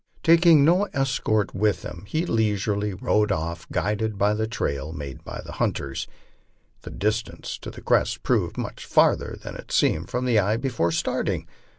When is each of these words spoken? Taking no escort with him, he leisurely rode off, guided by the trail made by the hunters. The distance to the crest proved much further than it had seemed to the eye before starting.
Taking 0.23 0.65
no 0.65 0.85
escort 0.95 1.53
with 1.53 1.83
him, 1.85 2.05
he 2.07 2.25
leisurely 2.25 2.91
rode 2.91 3.31
off, 3.31 3.67
guided 3.71 4.17
by 4.17 4.33
the 4.33 4.47
trail 4.47 4.91
made 4.91 5.23
by 5.23 5.41
the 5.45 5.51
hunters. 5.51 6.07
The 6.81 6.89
distance 6.89 7.55
to 7.59 7.69
the 7.69 7.83
crest 7.83 8.23
proved 8.23 8.57
much 8.57 8.83
further 8.87 9.37
than 9.43 9.53
it 9.53 9.57
had 9.59 9.71
seemed 9.71 10.07
to 10.09 10.21
the 10.21 10.39
eye 10.39 10.57
before 10.57 10.91
starting. 10.91 11.47